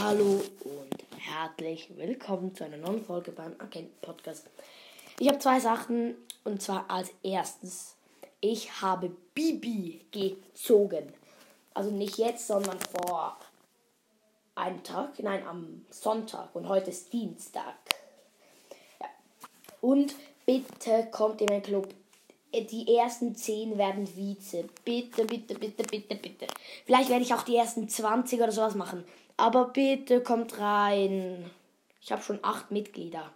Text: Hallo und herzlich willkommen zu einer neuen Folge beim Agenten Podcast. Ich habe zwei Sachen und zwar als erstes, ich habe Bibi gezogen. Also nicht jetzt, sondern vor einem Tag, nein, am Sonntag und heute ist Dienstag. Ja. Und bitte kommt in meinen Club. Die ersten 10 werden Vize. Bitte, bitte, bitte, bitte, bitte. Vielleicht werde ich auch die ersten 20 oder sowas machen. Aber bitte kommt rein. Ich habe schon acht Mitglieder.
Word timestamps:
Hallo 0.00 0.40
und 0.60 1.04
herzlich 1.18 1.90
willkommen 1.96 2.54
zu 2.54 2.64
einer 2.64 2.76
neuen 2.76 3.04
Folge 3.04 3.32
beim 3.32 3.54
Agenten 3.58 4.00
Podcast. 4.00 4.46
Ich 5.18 5.26
habe 5.26 5.40
zwei 5.40 5.58
Sachen 5.58 6.14
und 6.44 6.62
zwar 6.62 6.88
als 6.88 7.10
erstes, 7.24 7.96
ich 8.40 8.80
habe 8.80 9.10
Bibi 9.34 10.06
gezogen. 10.12 11.12
Also 11.74 11.90
nicht 11.90 12.16
jetzt, 12.16 12.46
sondern 12.46 12.78
vor 12.78 13.38
einem 14.54 14.84
Tag, 14.84 15.20
nein, 15.20 15.44
am 15.44 15.84
Sonntag 15.90 16.54
und 16.54 16.68
heute 16.68 16.90
ist 16.90 17.12
Dienstag. 17.12 17.74
Ja. 19.00 19.08
Und 19.80 20.14
bitte 20.46 21.08
kommt 21.10 21.40
in 21.40 21.48
meinen 21.48 21.62
Club. 21.62 21.88
Die 22.54 22.96
ersten 22.96 23.34
10 23.34 23.76
werden 23.76 24.06
Vize. 24.06 24.68
Bitte, 24.84 25.24
bitte, 25.24 25.56
bitte, 25.56 25.82
bitte, 25.82 26.14
bitte. 26.14 26.46
Vielleicht 26.88 27.10
werde 27.10 27.22
ich 27.22 27.34
auch 27.34 27.42
die 27.42 27.54
ersten 27.54 27.86
20 27.86 28.40
oder 28.40 28.50
sowas 28.50 28.74
machen. 28.74 29.04
Aber 29.36 29.66
bitte 29.66 30.22
kommt 30.22 30.58
rein. 30.58 31.44
Ich 32.00 32.10
habe 32.10 32.22
schon 32.22 32.38
acht 32.40 32.70
Mitglieder. 32.70 33.30